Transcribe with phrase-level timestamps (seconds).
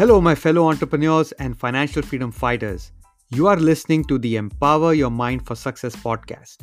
[0.00, 2.90] Hello, my fellow entrepreneurs and financial freedom fighters.
[3.28, 6.62] You are listening to the Empower Your Mind for Success podcast.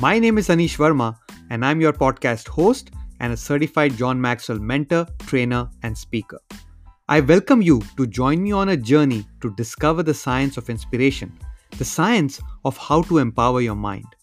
[0.00, 1.16] My name is Anish Verma,
[1.50, 6.40] and I'm your podcast host and a certified John Maxwell mentor, trainer, and speaker.
[7.08, 11.32] I welcome you to join me on a journey to discover the science of inspiration,
[11.78, 14.16] the science of how to empower your mind.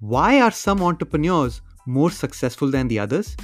[0.00, 3.34] Why are some entrepreneurs more successful than the others?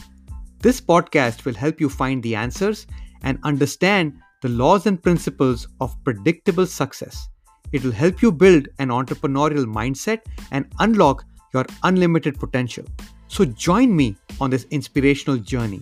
[0.61, 2.87] This podcast will help you find the answers
[3.23, 7.29] and understand the laws and principles of predictable success.
[7.73, 10.21] It will help you build an entrepreneurial mindset
[10.53, 12.85] and unlock your unlimited potential.
[13.29, 15.81] So, join me on this inspirational journey.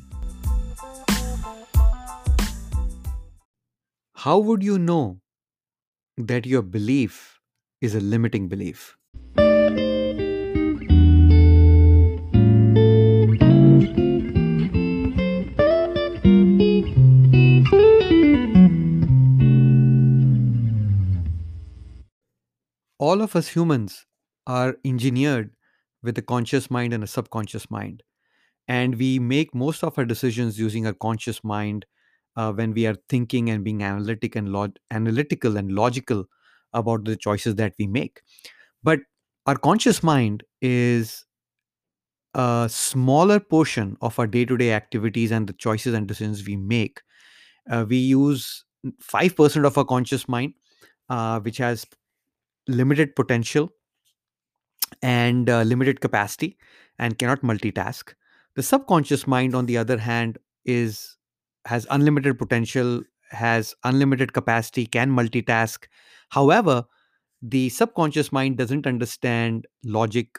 [4.15, 5.19] How would you know
[6.17, 7.41] that your belief
[7.81, 8.97] is a limiting belief?
[23.03, 24.07] All of us humans
[24.47, 25.51] are engineered
[26.05, 28.01] with a conscious mind and a subconscious mind.
[28.69, 31.85] And we make most of our decisions using our conscious mind
[32.37, 36.27] uh, when we are thinking and being analytic and log- analytical and logical
[36.73, 38.21] about the choices that we make.
[38.85, 39.01] But
[39.47, 41.25] our conscious mind is
[42.35, 46.55] a smaller portion of our day to day activities and the choices and decisions we
[46.57, 47.03] make.
[47.69, 48.65] Uh, we use
[49.01, 50.55] 5% of our conscious mind,
[51.09, 51.85] uh, which has
[52.69, 53.73] limited potential
[55.03, 56.57] and uh, limited capacity
[56.99, 58.15] and cannot multitask.
[58.57, 61.17] The subconscious mind on the other hand is
[61.65, 65.87] has unlimited potential has unlimited capacity can multitask.
[66.31, 66.85] However
[67.43, 70.39] the subconscious mind doesn't understand logic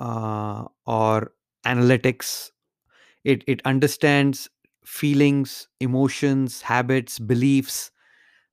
[0.00, 1.32] uh, or
[1.66, 2.50] analytics.
[3.24, 4.48] It it understands
[4.84, 7.90] feelings emotions habits beliefs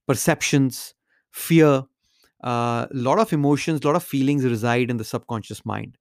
[0.07, 0.95] perceptions
[1.31, 1.85] fear
[2.43, 5.97] a uh, lot of emotions, a lot of feelings reside in the subconscious mind.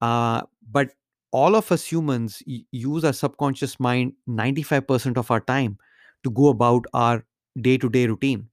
[0.00, 0.90] Uh, but
[1.32, 5.78] all of us humans y- use our subconscious mind 95% of our time
[6.24, 7.24] to go about our
[7.60, 8.48] day to day routine.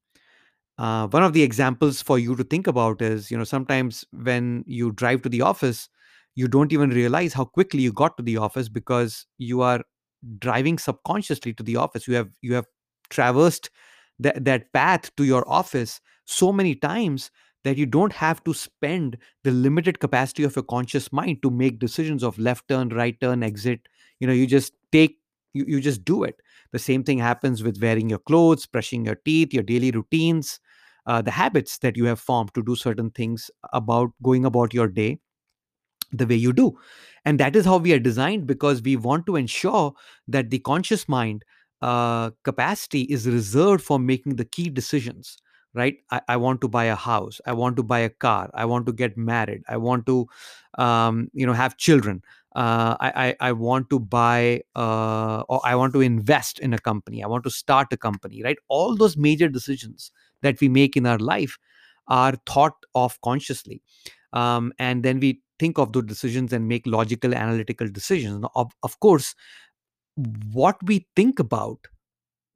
[0.78, 4.64] Uh, one of the examples for you to think about is you know, sometimes when
[4.68, 5.90] you drive to the office,
[6.36, 9.82] you don't even realize how quickly you got to the office because you are
[10.40, 12.08] driving subconsciously to the office.
[12.08, 12.66] You have you have
[13.10, 13.70] traversed
[14.20, 17.32] that, that path to your office so many times
[17.64, 21.80] that you don't have to spend the limited capacity of your conscious mind to make
[21.80, 23.82] decisions of left turn right turn exit.
[24.20, 25.18] You know you just take
[25.54, 26.40] you, you just do it.
[26.72, 30.60] The same thing happens with wearing your clothes brushing your teeth your daily routines
[31.06, 34.88] uh, the habits that you have formed to do certain things about going about your
[34.88, 35.20] day
[36.12, 36.78] the way you do.
[37.26, 39.94] And that is how we are designed because we want to ensure
[40.28, 41.44] that the conscious mind
[41.82, 45.38] uh, capacity is reserved for making the key decisions
[45.78, 45.98] right?
[46.12, 47.40] I, I want to buy a house.
[47.46, 48.50] I want to buy a car.
[48.54, 49.64] I want to get married.
[49.70, 50.28] I want to
[50.78, 52.22] um, you know have children.
[52.56, 56.80] Uh, I, I, I want to buy uh, or i want to invest in a
[56.80, 57.24] company.
[57.24, 58.58] I want to start a company right?
[58.68, 60.12] All those major decisions
[60.42, 61.58] that we make in our life
[62.08, 63.82] are thought of consciously.
[64.34, 68.46] Um, and then we think of those decisions and make logical analytical decisions.
[68.56, 69.36] Of, of course
[70.52, 71.80] what we think about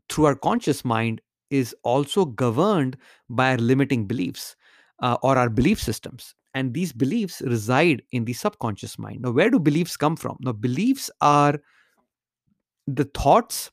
[0.09, 1.21] through our conscious mind
[1.51, 2.97] is also governed
[3.29, 4.56] by our limiting beliefs
[5.01, 6.34] uh, or our belief systems.
[6.53, 9.22] And these beliefs reside in the subconscious mind.
[9.22, 10.38] Now where do beliefs come from?
[10.41, 11.59] Now beliefs are
[12.88, 13.72] the thoughts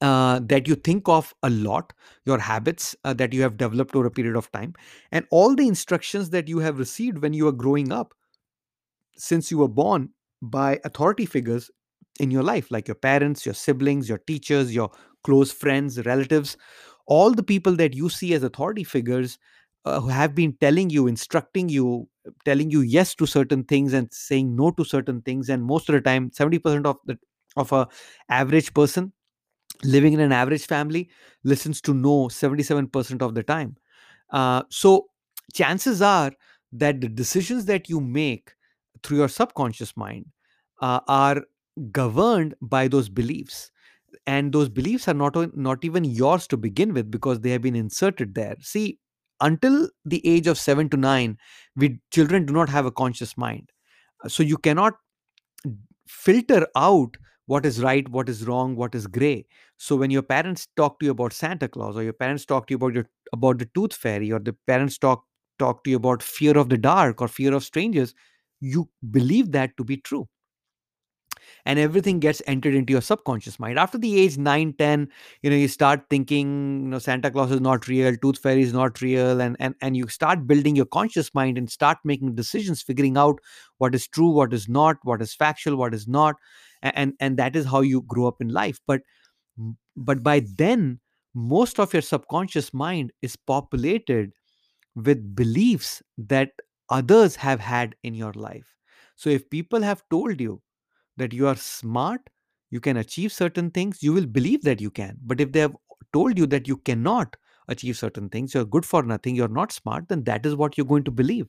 [0.00, 1.92] uh, that you think of a lot,
[2.24, 4.74] your habits uh, that you have developed over a period of time,
[5.12, 8.14] and all the instructions that you have received when you were growing up
[9.16, 10.08] since you were born
[10.40, 11.70] by authority figures
[12.18, 14.90] in your life, like your parents, your siblings, your teachers, your
[15.24, 16.56] close friends, relatives,
[17.06, 19.38] all the people that you see as authority figures
[19.84, 22.08] uh, who have been telling you, instructing you,
[22.44, 25.48] telling you yes to certain things and saying no to certain things.
[25.48, 27.18] And most of the time, 70% of the
[27.56, 27.88] of a
[28.28, 29.12] average person
[29.82, 31.08] living in an average family
[31.44, 33.76] listens to no 77% of the time.
[34.30, 35.08] Uh, so
[35.54, 36.32] chances are
[36.72, 38.52] that the decisions that you make
[39.02, 40.26] through your subconscious mind
[40.82, 41.44] uh, are
[41.92, 43.70] governed by those beliefs
[44.26, 47.76] and those beliefs are not not even yours to begin with because they have been
[47.76, 48.56] inserted there.
[48.60, 48.98] See
[49.40, 51.38] until the age of 7 to 9
[51.76, 53.70] we children do not have a conscious mind.
[54.24, 54.94] Uh, so you cannot
[56.08, 57.16] filter out
[57.46, 59.44] what is right what is wrong what is gray.
[59.76, 62.72] So when your parents talk to you about santa claus or your parents talk to
[62.72, 65.24] you about your about the tooth fairy or the parents talk
[65.58, 68.14] talk to you about fear of the dark or fear of strangers
[68.60, 70.28] you believe that to be true
[71.64, 75.08] and everything gets entered into your subconscious mind after the age 9, 10,
[75.42, 78.72] you know you start thinking you know santa claus is not real tooth fairy is
[78.72, 82.82] not real and and, and you start building your conscious mind and start making decisions
[82.82, 83.38] figuring out
[83.78, 86.36] what is true what is not what is factual what is not
[86.82, 89.00] and and that is how you grow up in life but
[89.96, 90.98] but by then
[91.34, 94.32] most of your subconscious mind is populated
[94.96, 96.50] with beliefs that
[96.88, 98.66] others have had in your life.
[99.16, 100.60] So if people have told you
[101.20, 102.30] that you are smart,
[102.70, 105.18] you can achieve certain things, you will believe that you can.
[105.24, 105.76] But if they have
[106.12, 107.36] told you that you cannot
[107.68, 110.86] achieve certain things, you're good for nothing, you're not smart, then that is what you're
[110.86, 111.46] going to believe.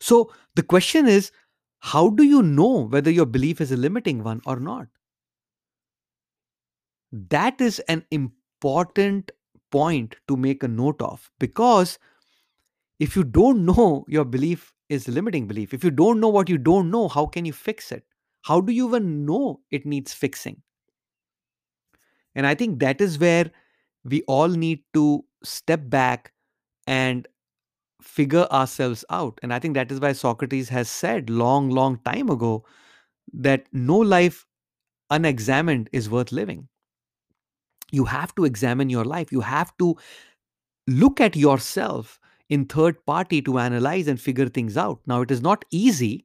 [0.00, 1.32] So the question is
[1.80, 4.88] how do you know whether your belief is a limiting one or not?
[7.12, 9.32] That is an important
[9.72, 11.98] point to make a note of because
[12.98, 16.58] if you don't know your belief is limiting belief, if you don't know what you
[16.58, 18.04] don't know, how can you fix it?
[18.42, 20.62] How do you even know it needs fixing?
[22.34, 23.50] And I think that is where
[24.04, 26.32] we all need to step back
[26.86, 27.26] and
[28.02, 29.38] figure ourselves out.
[29.42, 32.64] And I think that is why Socrates has said long, long time ago
[33.32, 34.46] that no life
[35.10, 36.68] unexamined is worth living.
[37.90, 39.32] You have to examine your life.
[39.32, 39.96] You have to
[40.86, 45.00] look at yourself in third party to analyze and figure things out.
[45.06, 46.24] Now, it is not easy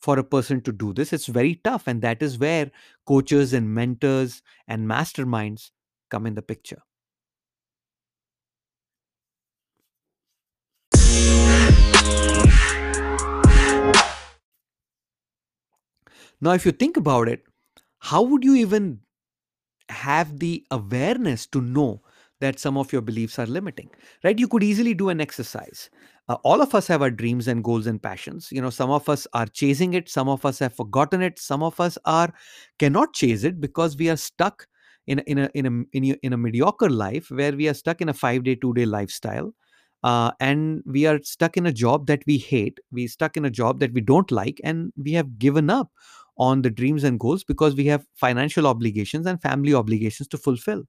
[0.00, 1.86] for a person to do this, it's very tough.
[1.86, 2.70] And that is where
[3.06, 5.70] coaches and mentors and masterminds
[6.10, 6.82] come in the picture.
[16.40, 17.44] Now, if you think about it,
[18.00, 19.00] how would you even
[19.88, 22.02] have the awareness to know
[22.42, 23.88] that some of your beliefs are limiting
[24.24, 24.38] right?
[24.38, 25.90] You could easily do an exercise.
[26.28, 28.48] Uh, all of us have our dreams and goals and passions.
[28.52, 30.08] You know some of us are chasing it.
[30.08, 31.38] Some of us have forgotten it.
[31.38, 32.32] Some of us are
[32.78, 34.66] cannot chase it because we are stuck
[35.06, 37.74] in a, in a in a in a, in a mediocre life where we are
[37.74, 39.52] stuck in a 5 day 2 day lifestyle.
[40.04, 42.80] Uh, and we are stuck in a job that we hate.
[42.90, 45.90] We stuck in a job that we don't like and we have given up
[46.38, 50.82] on the dreams and goals because we have financial obligations and family obligations to fulfill.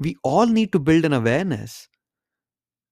[0.00, 1.88] We all need to build an awareness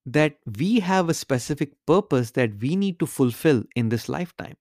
[0.07, 4.57] that we have a specific purpose that we need to fulfill in this lifetime.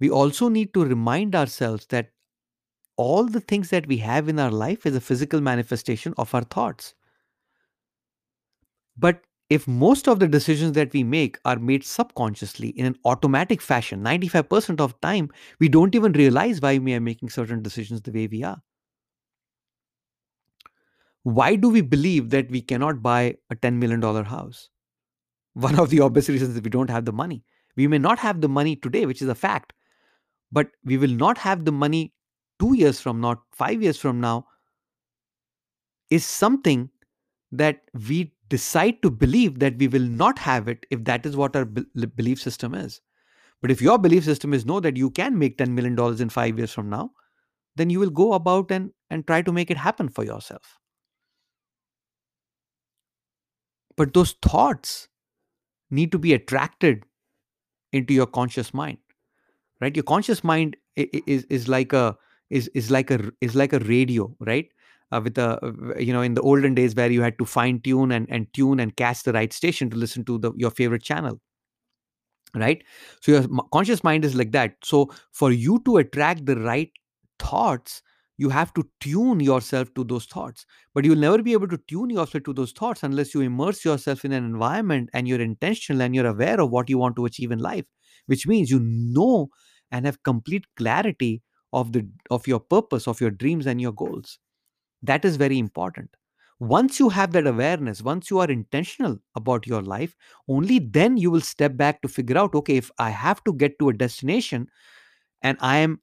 [0.00, 2.12] We also need to remind ourselves that
[2.96, 6.44] all the things that we have in our life is a physical manifestation of our
[6.44, 6.94] thoughts.
[8.96, 13.60] But if most of the decisions that we make are made subconsciously in an automatic
[13.62, 15.30] fashion 95% of time
[15.60, 18.60] we don't even realize why we are making certain decisions the way we are
[21.26, 24.68] why do we believe that we cannot buy a 10 million dollar house
[25.66, 27.42] one of the obvious reasons is we don't have the money
[27.76, 29.72] we may not have the money today which is a fact
[30.52, 32.02] but we will not have the money
[32.60, 33.34] 2 years from now
[33.64, 34.36] 5 years from now
[36.10, 36.88] is something
[37.52, 41.56] that we decide to believe that we will not have it if that is what
[41.56, 41.84] our be-
[42.16, 43.00] belief system is.
[43.62, 46.58] But if your belief system is no, that you can make $10 million in five
[46.58, 47.10] years from now,
[47.74, 50.78] then you will go about and, and try to make it happen for yourself.
[53.96, 55.08] But those thoughts
[55.90, 57.04] need to be attracted
[57.92, 58.98] into your conscious mind,
[59.80, 59.94] right?
[59.94, 62.16] Your conscious mind is, is like a
[62.50, 64.68] is, is like a is like a radio, right?
[65.12, 67.80] uh, with a uh, you know in the olden days where you had to fine
[67.80, 71.02] tune and, and tune and catch the right station to listen to the your favorite
[71.02, 71.40] channel
[72.54, 72.82] right
[73.20, 76.90] so your conscious mind is like that so for you to attract the right
[77.38, 78.02] thoughts
[78.38, 82.10] you have to tune yourself to those thoughts but you'll never be able to tune
[82.10, 86.14] yourself to those thoughts unless you immerse yourself in an environment and you're intentional and
[86.14, 87.84] you're aware of what you want to achieve in life
[88.26, 89.48] which means you know
[89.90, 94.38] and have complete clarity of the of your purpose of your dreams and your goals
[95.02, 96.10] that is very important.
[96.58, 100.16] Once you have that awareness, once you are intentional about your life,
[100.48, 103.78] only then you will step back to figure out okay, if I have to get
[103.78, 104.68] to a destination
[105.42, 106.00] and I am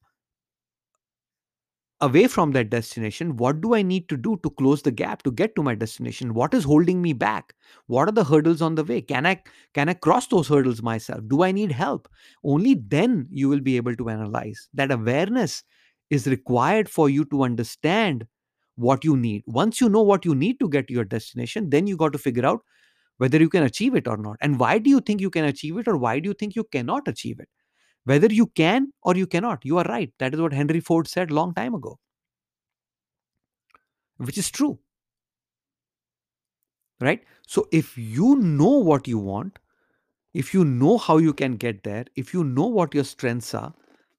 [2.04, 5.32] away from that destination, what do I need to do to close the gap to
[5.32, 6.34] get to my destination?
[6.34, 7.54] What is holding me back?
[7.88, 9.02] What are the hurdles on the way?
[9.02, 9.42] Can I
[9.74, 11.22] can I cross those hurdles myself?
[11.28, 12.08] Do I need help?
[12.44, 14.68] Only then you will be able to analyze.
[14.74, 15.64] That awareness
[16.10, 18.28] is required for you to understand
[18.76, 19.44] what you need.
[19.48, 22.20] Once you know what you need to get to your destination, then you got to
[22.20, 22.62] figure out
[23.18, 24.38] whether you can achieve it or not.
[24.42, 26.66] And why do you think you can achieve it or why do you think you
[26.66, 27.50] cannot achieve it?
[28.06, 30.12] Whether you can or you cannot, you are right.
[30.20, 32.00] That is what Henry Ford said long time ago,
[34.18, 34.80] which is true.
[37.00, 37.24] Right?
[37.48, 39.60] So if you know what you want,
[40.34, 43.74] if you know how you can get there, if you know what your strengths are,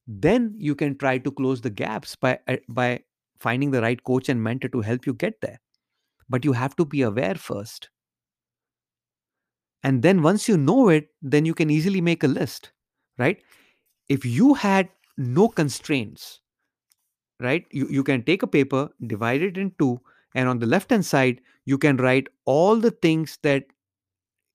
[0.07, 3.03] then you can try to close the gaps by uh, by
[3.41, 5.61] finding the right coach and mentor to help you get there.
[6.29, 7.91] But you have to be aware first.
[9.83, 12.73] And then once you know it, then you can easily make a list,
[13.19, 13.43] right?
[14.09, 16.41] If you had no constraints,
[17.41, 17.67] right?
[17.71, 20.01] You, you can take a paper, divide it in two,
[20.35, 23.65] and on the left hand side, you can write all the things that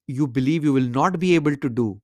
[0.06, 2.00] you believe you will not be able to do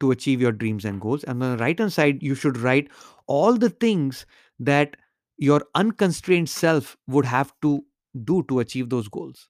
[0.00, 1.24] to achieve your dreams and goals.
[1.24, 2.90] And on the right hand side, you should write
[3.26, 4.26] all the things
[4.60, 4.96] that
[5.38, 7.84] your unconstrained self would have to
[8.24, 9.48] do to achieve those goals.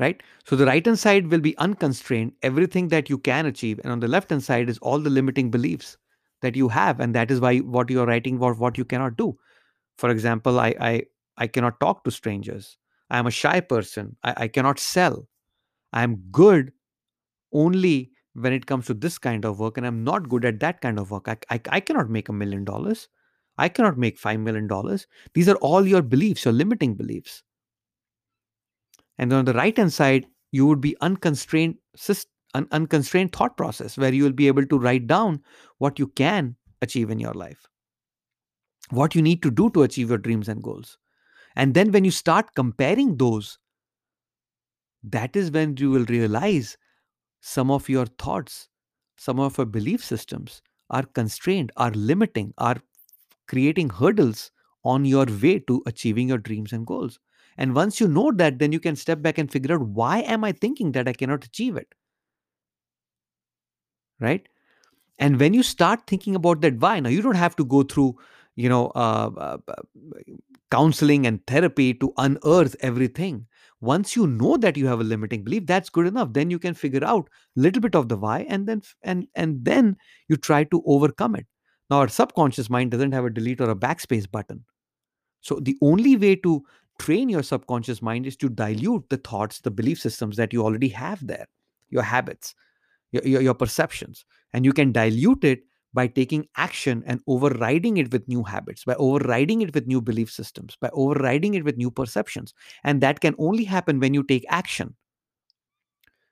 [0.00, 0.22] Right?
[0.44, 3.80] So the right hand side will be unconstrained, everything that you can achieve.
[3.82, 5.96] And on the left hand side is all the limiting beliefs
[6.42, 7.00] that you have.
[7.00, 9.38] And that is why what you're writing about what you cannot do.
[9.98, 11.02] For example, I I,
[11.38, 12.78] I cannot talk to strangers.
[13.10, 14.16] I am a shy person.
[14.24, 15.28] I, I cannot sell.
[15.92, 16.72] I am good
[17.52, 20.80] only when it comes to this kind of work and i'm not good at that
[20.80, 23.08] kind of work i, I, I cannot make a million dollars
[23.58, 27.42] i cannot make five million dollars these are all your beliefs your limiting beliefs
[29.18, 31.76] and then on the right hand side you would be unconstrained
[32.54, 35.42] un- unconstrained thought process where you will be able to write down
[35.78, 37.68] what you can achieve in your life
[38.90, 40.98] what you need to do to achieve your dreams and goals.
[41.56, 43.58] And then when you start comparing those
[45.04, 46.76] that is when you will realize
[47.40, 48.68] some of your thoughts,
[49.16, 50.60] some of your belief systems
[50.90, 52.76] are constrained, are limiting, are
[53.46, 54.50] creating hurdles
[54.84, 57.18] on your way to achieving your dreams and goals.
[57.56, 60.44] And once you know that, then you can step back and figure out why am
[60.44, 61.94] I thinking that I cannot achieve it?
[64.20, 64.48] Right?
[65.18, 68.16] And when you start thinking about that why, now you don't have to go through,
[68.54, 69.74] you know, uh, uh, uh
[70.70, 73.46] counseling and therapy to unearth everything
[73.80, 76.74] once you know that you have a limiting belief that's good enough then you can
[76.74, 79.96] figure out a little bit of the why and then and and then
[80.28, 81.46] you try to overcome it
[81.90, 84.64] now our subconscious mind doesn't have a delete or a backspace button
[85.40, 86.62] so the only way to
[86.98, 90.88] train your subconscious mind is to dilute the thoughts the belief systems that you already
[90.88, 91.46] have there
[91.90, 92.54] your habits
[93.12, 95.60] your, your, your perceptions and you can dilute it
[95.94, 100.30] by taking action and overriding it with new habits, by overriding it with new belief
[100.30, 102.52] systems, by overriding it with new perceptions.
[102.84, 104.94] And that can only happen when you take action.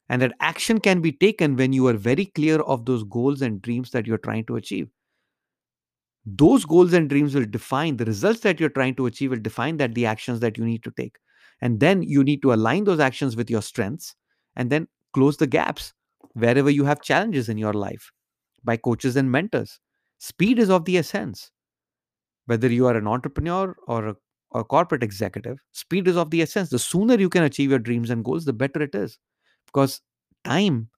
[0.09, 3.61] And that action can be taken when you are very clear of those goals and
[3.61, 4.89] dreams that you're trying to achieve.
[6.27, 9.77] Those goals and dreams will define the results that you're trying to achieve, will define
[9.77, 11.17] that the actions that you need to take.
[11.61, 14.15] And then you need to align those actions with your strengths
[14.57, 15.93] and then close the gaps
[16.35, 18.11] wherever you have challenges in your life
[18.65, 19.79] by coaches and mentors.
[20.19, 21.51] Speed is of the essence.
[22.47, 24.17] Whether you are an entrepreneur or a,
[24.51, 26.71] or corporate executive, speed is of the essence.
[26.71, 29.19] The sooner you can achieve your dreams and goals, the better it is.
[29.67, 30.01] Because
[30.45, 30.91] time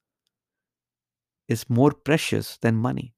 [1.49, 3.15] is more precious than money.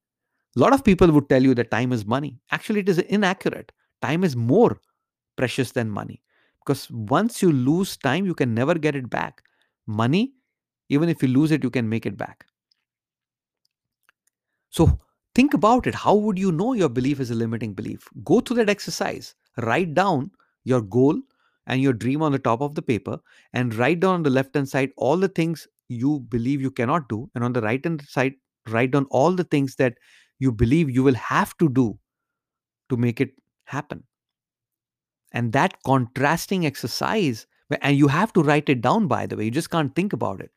[0.56, 2.40] A lot of people would tell you that time is money.
[2.50, 3.72] Actually, it is inaccurate.
[4.02, 4.80] Time is more
[5.36, 6.22] precious than money.
[6.64, 9.42] Because once you lose time, you can never get it back.
[9.86, 10.34] Money,
[10.88, 12.44] even if you lose it, you can make it back.
[14.70, 15.00] So
[15.34, 15.94] think about it.
[15.94, 18.08] How would you know your belief is a limiting belief?
[18.24, 19.34] Go through that exercise.
[19.58, 20.30] Write down
[20.64, 21.20] your goal
[21.66, 23.18] and your dream on the top of the paper
[23.52, 27.08] and write down on the left hand side all the things you believe you cannot
[27.08, 27.30] do.
[27.34, 28.34] And on the right hand side,
[28.68, 29.94] write down all the things that
[30.40, 31.98] you believe you will have to do
[32.90, 34.04] to make it happen.
[35.32, 37.46] And that contrasting exercise,
[37.82, 40.40] and you have to write it down, by the way, you just can't think about
[40.40, 40.50] it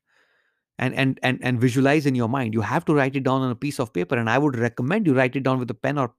[0.80, 3.52] and and and and visualize in your mind you have to write it down on
[3.52, 5.98] a piece of paper and i would recommend you write it down with a pen
[6.00, 6.14] or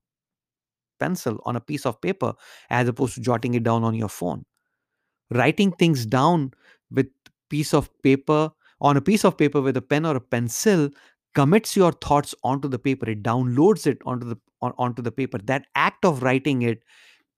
[1.00, 2.32] pencil on a piece of paper
[2.70, 4.44] as opposed to jotting it down on your phone
[5.32, 6.52] writing things down
[6.90, 7.08] with
[7.50, 10.90] piece of paper on a piece of paper with a pen or a pencil
[11.34, 15.38] commits your thoughts onto the paper it downloads it onto the on, onto the paper.
[15.38, 16.82] That act of writing it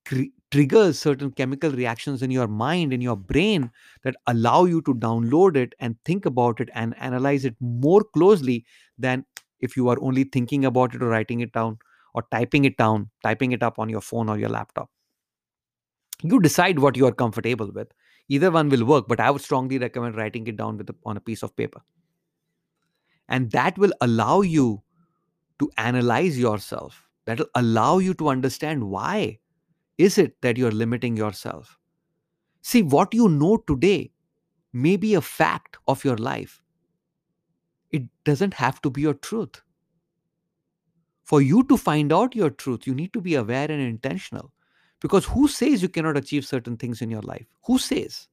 [0.05, 3.69] cre- triggers certain chemical reactions in your mind in your brain
[4.03, 8.65] that allow you to download it and think about it and analyze it more closely
[8.97, 9.25] than
[9.59, 11.77] if you are only thinking about it or writing it down
[12.13, 14.89] or typing it down typing it up on your phone or your laptop.
[16.23, 17.91] You decide what you are comfortable with.
[18.29, 21.15] Either one will work but i would strongly recommend writing it down with a, on
[21.15, 21.81] a piece of paper
[23.29, 24.81] and that will allow you
[25.59, 29.37] to analyze yourself that will allow you to understand why
[29.97, 31.77] is it that you're limiting yourself?
[32.61, 34.11] See, what you know today
[34.71, 36.61] may be a fact of your life.
[37.91, 39.61] It doesn't have to be your truth.
[41.23, 44.53] For you to find out your truth, you need to be aware and intentional.
[45.01, 47.45] Because who says you cannot achieve certain things in your life?
[47.65, 48.29] Who says?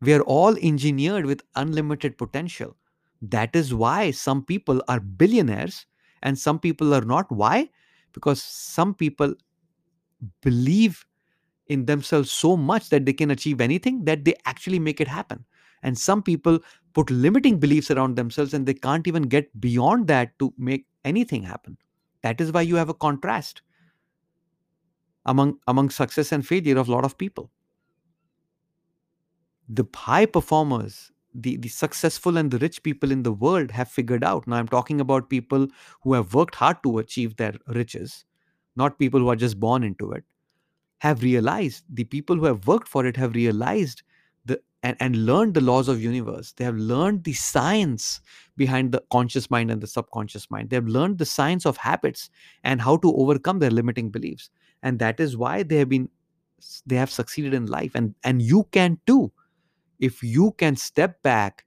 [0.00, 2.76] We are all engineered with unlimited potential.
[3.22, 5.86] That is why some people are billionaires
[6.22, 7.30] and some people are not.
[7.30, 7.68] Why?
[8.12, 9.34] Because some people
[10.42, 11.04] believe
[11.68, 15.44] in themselves so much that they can achieve anything that they actually make it happen.
[15.82, 16.58] And some people
[16.94, 21.42] put limiting beliefs around themselves and they can't even get beyond that to make anything
[21.42, 21.78] happen.
[22.22, 23.62] That is why you have a contrast
[25.26, 27.50] among among success and failure of a lot of people.
[29.72, 34.24] The high performers, the, the successful and the rich people in the world have figured
[34.24, 34.46] out.
[34.46, 35.68] Now I'm talking about people
[36.02, 38.24] who have worked hard to achieve their riches,
[38.74, 40.24] not people who are just born into it
[41.00, 44.02] have realized the people who have worked for it have realized
[44.44, 46.52] the and, and learned the laws of universe.
[46.52, 48.20] They have learned the science
[48.56, 50.68] behind the conscious mind and the subconscious mind.
[50.68, 52.30] They have learned the science of habits
[52.64, 54.50] and how to overcome their limiting beliefs.
[54.82, 56.08] And that is why they have been
[56.86, 57.92] they have succeeded in life.
[57.94, 59.32] And and you can too
[60.00, 61.64] if you can step back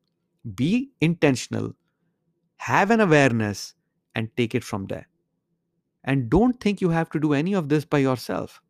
[0.56, 1.74] be intentional
[2.64, 3.74] have an awareness
[4.16, 5.06] and take it from there.
[6.06, 8.62] And don't think you have to do any of this by yourself.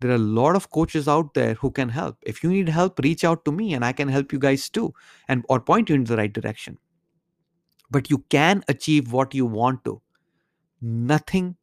[0.00, 2.16] There are a lot of coaches out there who can help.
[2.22, 4.94] If you need help reach out to me and i can help you guys too
[5.28, 6.78] and or point you in the right direction.
[7.90, 10.00] But you can achieve what you want to.
[10.80, 11.56] Nothing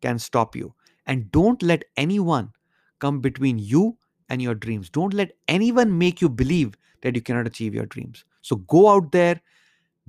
[0.00, 0.74] can stop you.
[1.06, 2.52] And don't let anyone
[2.98, 7.46] come between you and your dreams don't let anyone make you believe that you cannot
[7.46, 9.40] achieve your dreams so go out there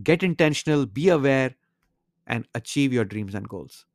[0.04, 1.54] get intentional be aware
[2.28, 3.86] and achieve your dreams and goals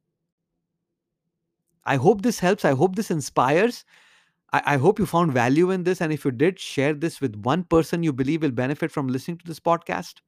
[1.85, 2.65] I hope this helps.
[2.65, 3.85] I hope this inspires.
[4.53, 6.01] I, I, hope you found value in this.
[6.01, 9.39] And if you did, share this with one person you believe will benefit from listening
[9.39, 10.21] to this podcast.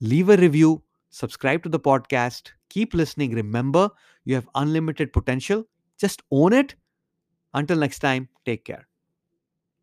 [0.00, 3.34] Leave a review, subscribe to the podcast, keep listening.
[3.34, 3.90] Remember,
[4.24, 5.66] you have unlimited potential.
[5.98, 6.74] Just own it.
[7.52, 8.86] Until next time, take care.